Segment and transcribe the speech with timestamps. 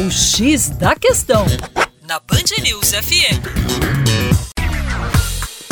[0.00, 1.44] O X da Questão,
[2.08, 3.36] na Band News FM.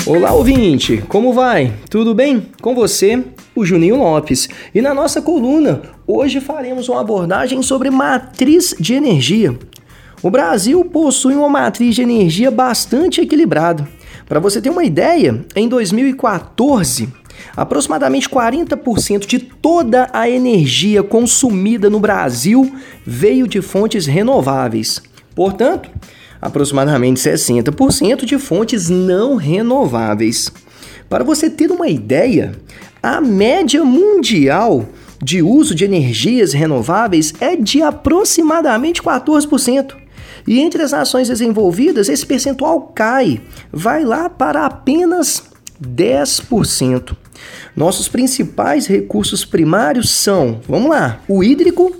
[0.07, 1.03] Olá, ouvinte!
[1.08, 1.72] Como vai?
[1.88, 2.46] Tudo bem?
[2.61, 3.25] Com você,
[3.56, 4.46] o Juninho Lopes.
[4.75, 9.59] E na nossa coluna, hoje faremos uma abordagem sobre matriz de energia.
[10.22, 13.88] O Brasil possui uma matriz de energia bastante equilibrada.
[14.26, 17.09] Para você ter uma ideia, em 2014,
[17.57, 25.02] aproximadamente 40% de toda a energia consumida no Brasil veio de fontes renováveis.
[25.34, 25.91] Portanto,
[26.41, 30.51] aproximadamente 60% de fontes não renováveis.
[31.09, 32.52] Para você ter uma ideia,
[33.02, 34.88] a média mundial
[35.23, 39.95] de uso de energias renováveis é de aproximadamente 14%.
[40.46, 43.41] E entre as nações desenvolvidas, esse percentual cai,
[43.73, 45.43] vai lá para apenas
[45.82, 47.16] 10%.
[47.77, 51.95] Nossos principais recursos primários são, vamos lá, o hídrico,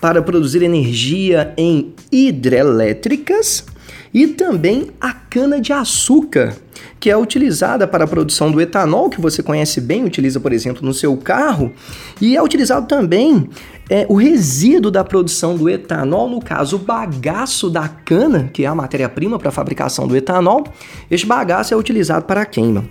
[0.00, 3.64] para produzir energia em hidrelétricas,
[4.12, 6.56] e também a cana-de-açúcar,
[6.98, 10.84] que é utilizada para a produção do etanol, que você conhece bem, utiliza, por exemplo,
[10.84, 11.72] no seu carro,
[12.20, 13.48] e é utilizado também
[13.90, 18.66] é, o resíduo da produção do etanol, no caso, o bagaço da cana, que é
[18.66, 20.64] a matéria-prima para a fabricação do etanol,
[21.10, 22.84] este bagaço é utilizado para a queima.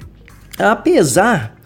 [0.57, 1.56] Apesar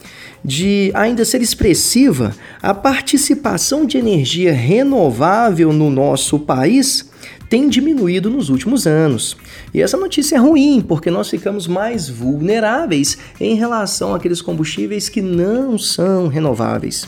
[0.44, 7.10] de ainda ser expressiva, a participação de energia renovável no nosso país
[7.50, 9.36] tem diminuído nos últimos anos.
[9.74, 15.22] E essa notícia é ruim, porque nós ficamos mais vulneráveis em relação àqueles combustíveis que
[15.22, 17.08] não são renováveis.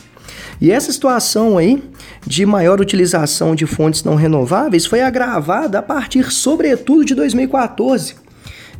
[0.60, 1.82] E essa situação aí
[2.26, 8.14] de maior utilização de fontes não renováveis foi agravada a partir, sobretudo, de 2014,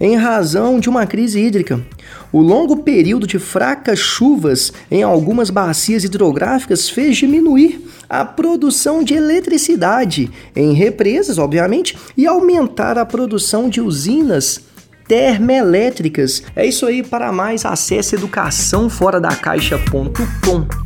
[0.00, 1.80] em razão de uma crise hídrica.
[2.32, 9.14] O longo período de fracas chuvas em algumas bacias hidrográficas fez diminuir a produção de
[9.14, 14.60] eletricidade em represas, obviamente, e aumentar a produção de usinas
[15.06, 16.42] termoelétricas.
[16.56, 20.83] É isso aí, para mais acesse educaçãoforadacaixa.com.